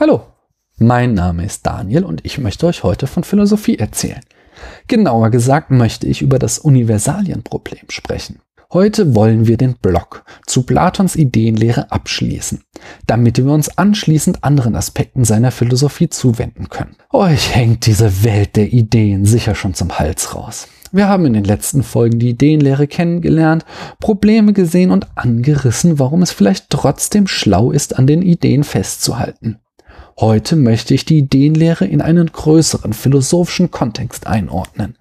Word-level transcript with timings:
Hallo, 0.00 0.20
mein 0.78 1.14
Name 1.14 1.44
ist 1.44 1.66
Daniel 1.66 2.04
und 2.04 2.24
ich 2.24 2.38
möchte 2.38 2.68
euch 2.68 2.84
heute 2.84 3.08
von 3.08 3.24
Philosophie 3.24 3.78
erzählen. 3.78 4.20
Genauer 4.86 5.30
gesagt 5.30 5.72
möchte 5.72 6.06
ich 6.06 6.22
über 6.22 6.38
das 6.38 6.60
Universalienproblem 6.60 7.90
sprechen. 7.90 8.38
Heute 8.72 9.16
wollen 9.16 9.48
wir 9.48 9.56
den 9.56 9.74
Block 9.74 10.24
zu 10.46 10.62
Platons 10.62 11.16
Ideenlehre 11.16 11.90
abschließen, 11.90 12.62
damit 13.08 13.38
wir 13.38 13.50
uns 13.50 13.76
anschließend 13.76 14.44
anderen 14.44 14.76
Aspekten 14.76 15.24
seiner 15.24 15.50
Philosophie 15.50 16.08
zuwenden 16.08 16.68
können. 16.68 16.94
Euch 17.10 17.56
hängt 17.56 17.84
diese 17.86 18.22
Welt 18.22 18.54
der 18.54 18.72
Ideen 18.72 19.24
sicher 19.24 19.56
schon 19.56 19.74
zum 19.74 19.98
Hals 19.98 20.32
raus. 20.36 20.68
Wir 20.92 21.08
haben 21.08 21.26
in 21.26 21.32
den 21.32 21.44
letzten 21.44 21.82
Folgen 21.82 22.20
die 22.20 22.30
Ideenlehre 22.30 22.86
kennengelernt, 22.86 23.64
Probleme 23.98 24.52
gesehen 24.52 24.92
und 24.92 25.08
angerissen, 25.16 25.98
warum 25.98 26.22
es 26.22 26.30
vielleicht 26.30 26.70
trotzdem 26.70 27.26
schlau 27.26 27.72
ist, 27.72 27.98
an 27.98 28.06
den 28.06 28.22
Ideen 28.22 28.62
festzuhalten. 28.62 29.58
Heute 30.20 30.56
möchte 30.56 30.94
ich 30.94 31.04
die 31.04 31.18
Ideenlehre 31.18 31.84
in 31.84 32.00
einen 32.00 32.26
größeren 32.26 32.92
philosophischen 32.92 33.70
Kontext 33.70 34.26
einordnen, 34.26 34.96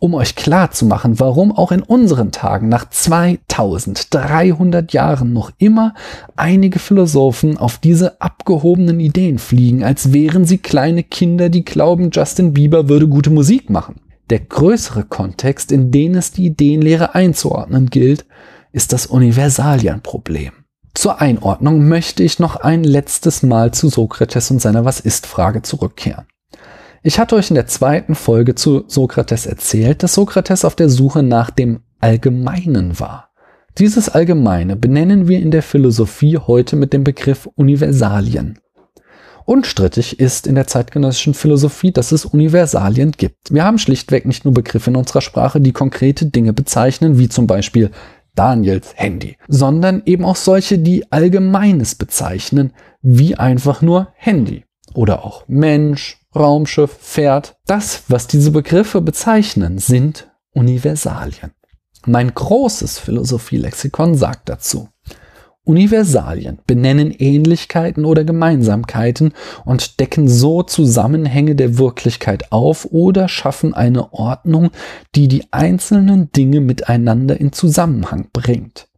um 0.00 0.14
euch 0.14 0.36
klar 0.36 0.70
zu 0.70 0.86
machen, 0.86 1.20
warum 1.20 1.52
auch 1.52 1.70
in 1.70 1.82
unseren 1.82 2.32
Tagen 2.32 2.70
nach 2.70 2.88
2300 2.88 4.94
Jahren 4.94 5.34
noch 5.34 5.52
immer 5.58 5.92
einige 6.34 6.78
Philosophen 6.78 7.58
auf 7.58 7.76
diese 7.76 8.22
abgehobenen 8.22 9.00
Ideen 9.00 9.38
fliegen, 9.38 9.84
als 9.84 10.14
wären 10.14 10.46
sie 10.46 10.56
kleine 10.56 11.02
Kinder, 11.02 11.50
die 11.50 11.66
glauben, 11.66 12.08
Justin 12.10 12.54
Bieber 12.54 12.88
würde 12.88 13.06
gute 13.06 13.28
Musik 13.28 13.68
machen. 13.68 13.96
Der 14.30 14.40
größere 14.40 15.04
Kontext, 15.04 15.72
in 15.72 15.90
den 15.90 16.14
es 16.14 16.32
die 16.32 16.46
Ideenlehre 16.46 17.14
einzuordnen 17.14 17.90
gilt, 17.90 18.24
ist 18.72 18.94
das 18.94 19.04
Universalienproblem. 19.04 20.63
Zur 20.94 21.20
Einordnung 21.20 21.88
möchte 21.88 22.22
ich 22.22 22.38
noch 22.38 22.56
ein 22.56 22.84
letztes 22.84 23.42
Mal 23.42 23.72
zu 23.74 23.88
Sokrates 23.88 24.50
und 24.50 24.62
seiner 24.62 24.84
Was 24.84 25.00
ist 25.00 25.26
Frage 25.26 25.62
zurückkehren. 25.62 26.26
Ich 27.02 27.18
hatte 27.18 27.34
euch 27.34 27.50
in 27.50 27.56
der 27.56 27.66
zweiten 27.66 28.14
Folge 28.14 28.54
zu 28.54 28.84
Sokrates 28.86 29.44
erzählt, 29.44 30.02
dass 30.02 30.14
Sokrates 30.14 30.64
auf 30.64 30.76
der 30.76 30.88
Suche 30.88 31.22
nach 31.22 31.50
dem 31.50 31.80
Allgemeinen 32.00 32.98
war. 33.00 33.30
Dieses 33.76 34.08
Allgemeine 34.08 34.76
benennen 34.76 35.26
wir 35.26 35.40
in 35.40 35.50
der 35.50 35.62
Philosophie 35.62 36.38
heute 36.38 36.76
mit 36.76 36.92
dem 36.92 37.02
Begriff 37.02 37.48
Universalien. 37.56 38.60
Unstrittig 39.46 40.20
ist 40.20 40.46
in 40.46 40.54
der 40.54 40.66
zeitgenössischen 40.66 41.34
Philosophie, 41.34 41.92
dass 41.92 42.12
es 42.12 42.24
Universalien 42.24 43.12
gibt. 43.12 43.52
Wir 43.52 43.64
haben 43.64 43.78
schlichtweg 43.78 44.24
nicht 44.24 44.44
nur 44.44 44.54
Begriffe 44.54 44.90
in 44.90 44.96
unserer 44.96 45.20
Sprache, 45.20 45.60
die 45.60 45.72
konkrete 45.72 46.26
Dinge 46.26 46.54
bezeichnen, 46.54 47.18
wie 47.18 47.28
zum 47.28 47.46
Beispiel 47.46 47.90
Daniels 48.34 48.92
Handy, 48.96 49.36
sondern 49.48 50.02
eben 50.06 50.24
auch 50.24 50.36
solche, 50.36 50.78
die 50.78 51.10
Allgemeines 51.12 51.94
bezeichnen, 51.94 52.72
wie 53.02 53.36
einfach 53.36 53.82
nur 53.82 54.08
Handy 54.16 54.64
oder 54.94 55.24
auch 55.24 55.44
Mensch, 55.46 56.18
Raumschiff, 56.34 56.98
Pferd. 56.98 57.56
Das, 57.66 58.04
was 58.08 58.26
diese 58.26 58.50
Begriffe 58.50 59.00
bezeichnen, 59.00 59.78
sind 59.78 60.30
Universalien. 60.52 61.52
Mein 62.06 62.34
großes 62.34 62.98
Philosophielexikon 62.98 64.14
sagt 64.14 64.48
dazu, 64.48 64.88
Universalien 65.64 66.58
benennen 66.66 67.10
Ähnlichkeiten 67.10 68.04
oder 68.04 68.24
Gemeinsamkeiten 68.24 69.32
und 69.64 69.98
decken 69.98 70.28
so 70.28 70.62
Zusammenhänge 70.62 71.54
der 71.54 71.78
Wirklichkeit 71.78 72.52
auf 72.52 72.86
oder 72.90 73.28
schaffen 73.28 73.72
eine 73.72 74.12
Ordnung, 74.12 74.70
die 75.14 75.26
die 75.26 75.44
einzelnen 75.52 76.30
Dinge 76.32 76.60
miteinander 76.60 77.40
in 77.40 77.52
Zusammenhang 77.52 78.28
bringt. 78.32 78.88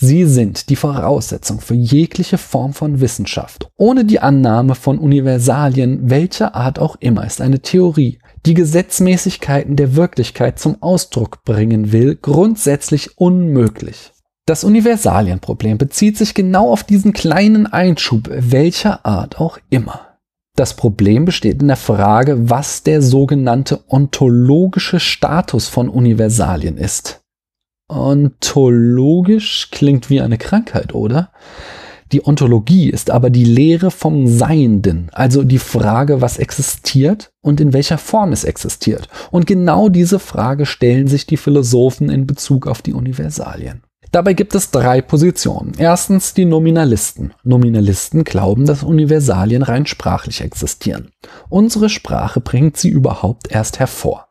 Sie 0.00 0.26
sind 0.26 0.68
die 0.68 0.76
Voraussetzung 0.76 1.60
für 1.60 1.74
jegliche 1.74 2.38
Form 2.38 2.72
von 2.72 3.00
Wissenschaft. 3.00 3.68
Ohne 3.76 4.04
die 4.04 4.20
Annahme 4.20 4.76
von 4.76 4.96
Universalien, 4.96 6.08
welcher 6.08 6.54
Art 6.54 6.78
auch 6.78 6.94
immer, 7.00 7.26
ist 7.26 7.40
eine 7.40 7.58
Theorie, 7.58 8.20
die 8.46 8.54
Gesetzmäßigkeiten 8.54 9.74
der 9.74 9.96
Wirklichkeit 9.96 10.60
zum 10.60 10.80
Ausdruck 10.80 11.42
bringen 11.42 11.90
will, 11.90 12.14
grundsätzlich 12.14 13.18
unmöglich. 13.18 14.12
Das 14.48 14.64
Universalienproblem 14.64 15.76
bezieht 15.76 16.16
sich 16.16 16.32
genau 16.32 16.72
auf 16.72 16.82
diesen 16.82 17.12
kleinen 17.12 17.66
Einschub, 17.66 18.30
welcher 18.32 19.04
Art 19.04 19.38
auch 19.38 19.58
immer. 19.68 20.16
Das 20.56 20.74
Problem 20.74 21.26
besteht 21.26 21.60
in 21.60 21.68
der 21.68 21.76
Frage, 21.76 22.48
was 22.48 22.82
der 22.82 23.02
sogenannte 23.02 23.80
ontologische 23.88 25.00
Status 25.00 25.68
von 25.68 25.90
Universalien 25.90 26.78
ist. 26.78 27.20
Ontologisch 27.90 29.68
klingt 29.70 30.08
wie 30.08 30.22
eine 30.22 30.38
Krankheit, 30.38 30.94
oder? 30.94 31.30
Die 32.12 32.26
Ontologie 32.26 32.88
ist 32.88 33.10
aber 33.10 33.28
die 33.28 33.44
Lehre 33.44 33.90
vom 33.90 34.26
Seienden, 34.26 35.10
also 35.12 35.44
die 35.44 35.58
Frage, 35.58 36.22
was 36.22 36.38
existiert 36.38 37.32
und 37.42 37.60
in 37.60 37.74
welcher 37.74 37.98
Form 37.98 38.32
es 38.32 38.44
existiert. 38.44 39.10
Und 39.30 39.46
genau 39.46 39.90
diese 39.90 40.18
Frage 40.18 40.64
stellen 40.64 41.06
sich 41.06 41.26
die 41.26 41.36
Philosophen 41.36 42.08
in 42.08 42.26
Bezug 42.26 42.66
auf 42.66 42.80
die 42.80 42.94
Universalien. 42.94 43.82
Dabei 44.10 44.32
gibt 44.32 44.54
es 44.54 44.70
drei 44.70 45.02
Positionen. 45.02 45.72
Erstens 45.76 46.32
die 46.32 46.46
Nominalisten. 46.46 47.34
Nominalisten 47.44 48.24
glauben, 48.24 48.64
dass 48.64 48.82
Universalien 48.82 49.62
rein 49.62 49.86
sprachlich 49.86 50.40
existieren. 50.40 51.10
Unsere 51.50 51.88
Sprache 51.88 52.40
bringt 52.40 52.76
sie 52.76 52.88
überhaupt 52.88 53.50
erst 53.50 53.78
hervor. 53.78 54.27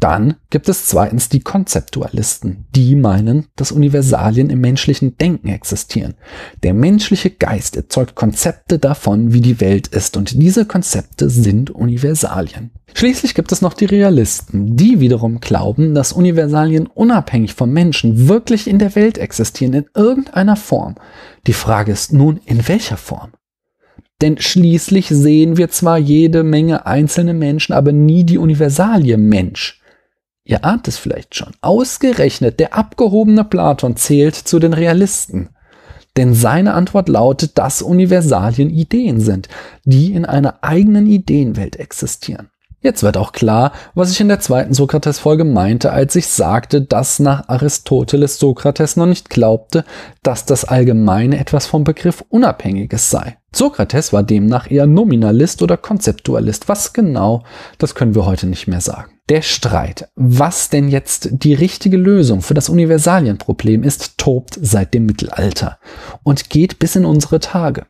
Dann 0.00 0.36
gibt 0.48 0.70
es 0.70 0.86
zweitens 0.86 1.28
die 1.28 1.40
Konzeptualisten, 1.40 2.64
die 2.74 2.96
meinen, 2.96 3.48
dass 3.54 3.70
Universalien 3.70 4.48
im 4.48 4.62
menschlichen 4.62 5.18
Denken 5.18 5.48
existieren. 5.48 6.14
Der 6.62 6.72
menschliche 6.72 7.30
Geist 7.30 7.76
erzeugt 7.76 8.14
Konzepte 8.14 8.78
davon, 8.78 9.34
wie 9.34 9.42
die 9.42 9.60
Welt 9.60 9.88
ist, 9.88 10.16
und 10.16 10.42
diese 10.42 10.64
Konzepte 10.64 11.28
sind 11.28 11.70
Universalien. 11.70 12.70
Schließlich 12.94 13.34
gibt 13.34 13.52
es 13.52 13.60
noch 13.60 13.74
die 13.74 13.84
Realisten, 13.84 14.74
die 14.74 15.00
wiederum 15.00 15.38
glauben, 15.40 15.94
dass 15.94 16.12
Universalien 16.12 16.86
unabhängig 16.86 17.52
vom 17.52 17.70
Menschen 17.70 18.26
wirklich 18.26 18.68
in 18.68 18.78
der 18.78 18.94
Welt 18.94 19.18
existieren, 19.18 19.74
in 19.74 19.84
irgendeiner 19.94 20.56
Form. 20.56 20.94
Die 21.46 21.52
Frage 21.52 21.92
ist 21.92 22.12
nun, 22.12 22.40
in 22.46 22.66
welcher 22.66 22.96
Form? 22.96 23.32
Denn 24.22 24.38
schließlich 24.38 25.08
sehen 25.08 25.56
wir 25.56 25.70
zwar 25.70 25.98
jede 25.98 26.42
Menge 26.42 26.86
einzelne 26.86 27.34
Menschen, 27.34 27.74
aber 27.74 27.92
nie 27.92 28.24
die 28.24 28.38
Universalie 28.38 29.16
Mensch. 29.16 29.79
Ihr 30.50 30.64
ahnt 30.64 30.88
es 30.88 30.98
vielleicht 30.98 31.36
schon. 31.36 31.52
Ausgerechnet 31.60 32.58
der 32.58 32.74
abgehobene 32.74 33.44
Platon 33.44 33.94
zählt 33.94 34.34
zu 34.34 34.58
den 34.58 34.72
Realisten. 34.72 35.50
Denn 36.16 36.34
seine 36.34 36.74
Antwort 36.74 37.08
lautet, 37.08 37.56
dass 37.56 37.82
Universalien 37.82 38.68
Ideen 38.68 39.20
sind, 39.20 39.48
die 39.84 40.12
in 40.12 40.24
einer 40.24 40.58
eigenen 40.62 41.06
Ideenwelt 41.06 41.76
existieren. 41.76 42.50
Jetzt 42.80 43.04
wird 43.04 43.16
auch 43.16 43.30
klar, 43.30 43.70
was 43.94 44.10
ich 44.10 44.20
in 44.20 44.26
der 44.26 44.40
zweiten 44.40 44.74
Sokrates-Folge 44.74 45.44
meinte, 45.44 45.92
als 45.92 46.16
ich 46.16 46.26
sagte, 46.26 46.82
dass 46.82 47.20
nach 47.20 47.48
Aristoteles 47.48 48.40
Sokrates 48.40 48.96
noch 48.96 49.06
nicht 49.06 49.30
glaubte, 49.30 49.84
dass 50.24 50.46
das 50.46 50.64
Allgemeine 50.64 51.38
etwas 51.38 51.66
vom 51.66 51.84
Begriff 51.84 52.24
Unabhängiges 52.28 53.08
sei. 53.08 53.36
Sokrates 53.52 54.12
war 54.12 54.24
demnach 54.24 54.68
eher 54.68 54.86
Nominalist 54.86 55.62
oder 55.62 55.76
Konzeptualist. 55.76 56.68
Was 56.68 56.92
genau, 56.92 57.44
das 57.78 57.94
können 57.94 58.16
wir 58.16 58.26
heute 58.26 58.48
nicht 58.48 58.66
mehr 58.66 58.80
sagen. 58.80 59.19
Der 59.30 59.42
Streit, 59.42 60.08
was 60.16 60.70
denn 60.70 60.88
jetzt 60.88 61.28
die 61.30 61.54
richtige 61.54 61.96
Lösung 61.96 62.42
für 62.42 62.54
das 62.54 62.68
Universalienproblem 62.68 63.84
ist, 63.84 64.18
tobt 64.18 64.58
seit 64.60 64.92
dem 64.92 65.06
Mittelalter 65.06 65.78
und 66.24 66.50
geht 66.50 66.80
bis 66.80 66.96
in 66.96 67.04
unsere 67.04 67.38
Tage. 67.38 67.86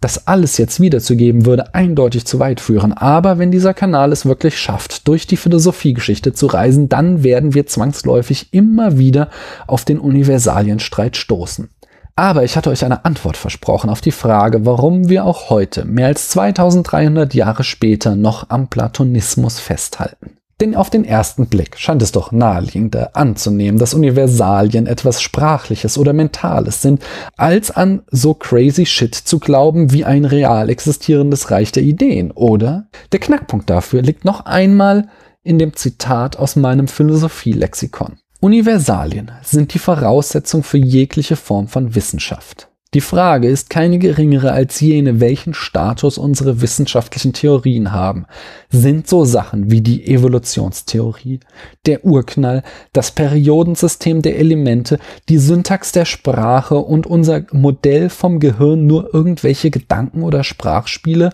Das 0.00 0.26
alles 0.26 0.58
jetzt 0.58 0.80
wiederzugeben 0.80 1.46
würde 1.46 1.72
eindeutig 1.76 2.24
zu 2.24 2.40
weit 2.40 2.60
führen, 2.60 2.92
aber 2.92 3.38
wenn 3.38 3.52
dieser 3.52 3.74
Kanal 3.74 4.10
es 4.10 4.26
wirklich 4.26 4.58
schafft, 4.58 5.06
durch 5.06 5.28
die 5.28 5.36
Philosophiegeschichte 5.36 6.32
zu 6.32 6.46
reisen, 6.48 6.88
dann 6.88 7.22
werden 7.22 7.54
wir 7.54 7.68
zwangsläufig 7.68 8.52
immer 8.52 8.98
wieder 8.98 9.30
auf 9.68 9.84
den 9.84 10.00
Universalienstreit 10.00 11.16
stoßen. 11.16 11.68
Aber 12.16 12.42
ich 12.42 12.56
hatte 12.56 12.70
euch 12.70 12.84
eine 12.84 13.04
Antwort 13.04 13.36
versprochen 13.36 13.88
auf 13.88 14.00
die 14.00 14.10
Frage, 14.10 14.66
warum 14.66 15.08
wir 15.08 15.26
auch 15.26 15.48
heute, 15.48 15.84
mehr 15.84 16.08
als 16.08 16.30
2300 16.30 17.34
Jahre 17.34 17.62
später, 17.62 18.16
noch 18.16 18.50
am 18.50 18.66
Platonismus 18.66 19.60
festhalten. 19.60 20.38
Denn 20.62 20.76
auf 20.76 20.90
den 20.90 21.04
ersten 21.04 21.48
Blick 21.48 21.76
scheint 21.76 22.02
es 22.02 22.12
doch 22.12 22.30
naheliegender 22.30 23.16
anzunehmen, 23.16 23.80
dass 23.80 23.94
Universalien 23.94 24.86
etwas 24.86 25.20
Sprachliches 25.20 25.98
oder 25.98 26.12
Mentales 26.12 26.82
sind, 26.82 27.02
als 27.36 27.72
an 27.72 28.02
so 28.12 28.32
crazy 28.32 28.86
shit 28.86 29.12
zu 29.12 29.40
glauben 29.40 29.90
wie 29.90 30.04
ein 30.04 30.24
real 30.24 30.70
existierendes 30.70 31.50
Reich 31.50 31.72
der 31.72 31.82
Ideen, 31.82 32.30
oder? 32.30 32.86
Der 33.10 33.18
Knackpunkt 33.18 33.70
dafür 33.70 34.02
liegt 34.02 34.24
noch 34.24 34.46
einmal 34.46 35.08
in 35.42 35.58
dem 35.58 35.74
Zitat 35.74 36.38
aus 36.38 36.54
meinem 36.54 36.86
Philosophielexikon. 36.86 38.18
Universalien 38.38 39.32
sind 39.42 39.74
die 39.74 39.80
Voraussetzung 39.80 40.62
für 40.62 40.78
jegliche 40.78 41.34
Form 41.34 41.66
von 41.66 41.96
Wissenschaft. 41.96 42.68
Die 42.94 43.00
Frage 43.00 43.48
ist 43.48 43.70
keine 43.70 43.98
geringere 43.98 44.52
als 44.52 44.78
jene, 44.80 45.18
welchen 45.18 45.54
Status 45.54 46.18
unsere 46.18 46.60
wissenschaftlichen 46.60 47.32
Theorien 47.32 47.92
haben. 47.92 48.26
Sind 48.68 49.08
so 49.08 49.24
Sachen 49.24 49.70
wie 49.70 49.80
die 49.80 50.06
Evolutionstheorie, 50.06 51.40
der 51.86 52.04
Urknall, 52.04 52.62
das 52.92 53.10
Periodensystem 53.10 54.20
der 54.20 54.38
Elemente, 54.38 54.98
die 55.30 55.38
Syntax 55.38 55.92
der 55.92 56.04
Sprache 56.04 56.76
und 56.76 57.06
unser 57.06 57.46
Modell 57.52 58.10
vom 58.10 58.40
Gehirn 58.40 58.86
nur 58.86 59.14
irgendwelche 59.14 59.70
Gedanken 59.70 60.22
oder 60.22 60.44
Sprachspiele 60.44 61.30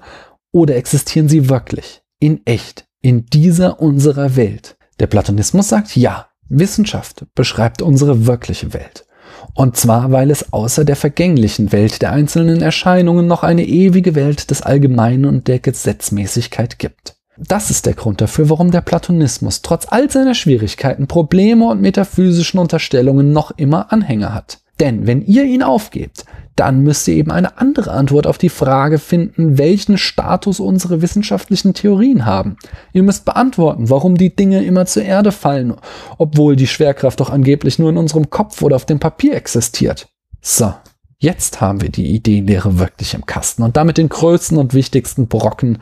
oder 0.52 0.76
existieren 0.76 1.28
sie 1.28 1.48
wirklich, 1.48 2.02
in 2.20 2.40
echt, 2.46 2.86
in 3.02 3.26
dieser 3.26 3.80
unserer 3.80 4.36
Welt? 4.36 4.76
Der 5.00 5.08
Platonismus 5.08 5.68
sagt 5.68 5.96
ja, 5.96 6.28
Wissenschaft 6.48 7.26
beschreibt 7.34 7.82
unsere 7.82 8.26
wirkliche 8.26 8.72
Welt. 8.72 9.07
Und 9.54 9.76
zwar, 9.76 10.12
weil 10.12 10.30
es 10.30 10.52
außer 10.52 10.84
der 10.84 10.96
vergänglichen 10.96 11.72
Welt 11.72 12.02
der 12.02 12.12
einzelnen 12.12 12.62
Erscheinungen 12.62 13.26
noch 13.26 13.42
eine 13.42 13.64
ewige 13.64 14.14
Welt 14.14 14.50
des 14.50 14.62
Allgemeinen 14.62 15.24
und 15.24 15.48
der 15.48 15.58
Gesetzmäßigkeit 15.58 16.78
gibt. 16.78 17.16
Das 17.36 17.70
ist 17.70 17.86
der 17.86 17.94
Grund 17.94 18.20
dafür, 18.20 18.50
warum 18.50 18.72
der 18.72 18.80
Platonismus 18.80 19.62
trotz 19.62 19.86
all 19.88 20.10
seiner 20.10 20.34
Schwierigkeiten, 20.34 21.06
Probleme 21.06 21.66
und 21.66 21.80
metaphysischen 21.80 22.58
Unterstellungen 22.58 23.32
noch 23.32 23.52
immer 23.52 23.92
Anhänger 23.92 24.34
hat. 24.34 24.58
Denn 24.80 25.06
wenn 25.06 25.22
ihr 25.22 25.44
ihn 25.44 25.62
aufgebt, 25.62 26.24
dann 26.54 26.82
müsst 26.82 27.06
ihr 27.06 27.14
eben 27.14 27.30
eine 27.30 27.58
andere 27.58 27.92
Antwort 27.92 28.26
auf 28.26 28.36
die 28.36 28.48
Frage 28.48 28.98
finden, 28.98 29.58
welchen 29.58 29.96
Status 29.96 30.58
unsere 30.58 31.02
wissenschaftlichen 31.02 31.72
Theorien 31.72 32.26
haben. 32.26 32.56
Ihr 32.92 33.04
müsst 33.04 33.24
beantworten, 33.24 33.90
warum 33.90 34.16
die 34.16 34.34
Dinge 34.34 34.64
immer 34.64 34.86
zur 34.86 35.04
Erde 35.04 35.30
fallen, 35.30 35.74
obwohl 36.16 36.56
die 36.56 36.66
Schwerkraft 36.66 37.20
doch 37.20 37.30
angeblich 37.30 37.78
nur 37.78 37.90
in 37.90 37.96
unserem 37.96 38.30
Kopf 38.30 38.60
oder 38.62 38.76
auf 38.76 38.86
dem 38.86 38.98
Papier 38.98 39.34
existiert. 39.34 40.08
So, 40.40 40.74
Jetzt 41.20 41.60
haben 41.60 41.80
wir 41.80 41.88
die 41.88 42.14
Ideenlehre 42.14 42.78
wirklich 42.78 43.14
im 43.14 43.26
Kasten 43.26 43.64
und 43.64 43.76
damit 43.76 43.98
den 43.98 44.08
größten 44.08 44.56
und 44.56 44.72
wichtigsten 44.72 45.26
Brocken 45.26 45.78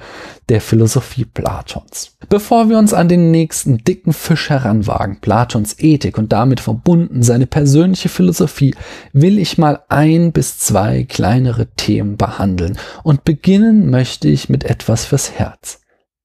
der 0.48 0.62
Philosophie 0.62 1.26
Platons. 1.26 2.16
Bevor 2.30 2.70
wir 2.70 2.78
uns 2.78 2.94
an 2.94 3.10
den 3.10 3.32
nächsten 3.32 3.84
dicken 3.84 4.14
Fisch 4.14 4.48
heranwagen, 4.48 5.20
Platons 5.20 5.78
Ethik 5.78 6.16
und 6.16 6.32
damit 6.32 6.60
verbunden 6.60 7.22
seine 7.22 7.46
persönliche 7.46 8.08
Philosophie, 8.08 8.74
will 9.12 9.38
ich 9.38 9.58
mal 9.58 9.82
ein 9.90 10.32
bis 10.32 10.58
zwei 10.58 11.04
kleinere 11.04 11.66
Themen 11.66 12.16
behandeln 12.16 12.78
und 13.02 13.24
beginnen 13.24 13.90
möchte 13.90 14.28
ich 14.28 14.48
mit 14.48 14.64
etwas 14.64 15.04
fürs 15.04 15.32
Herz, 15.32 15.82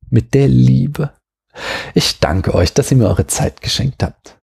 mit 0.10 0.34
der 0.34 0.48
Liebe. 0.48 1.12
Ich 1.94 2.22
danke 2.22 2.56
euch, 2.56 2.74
dass 2.74 2.92
ihr 2.92 2.98
mir 2.98 3.10
eure 3.10 3.28
Zeit 3.28 3.62
geschenkt 3.62 4.04
habt. 4.04 4.38